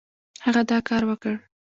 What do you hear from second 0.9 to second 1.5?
وکړ.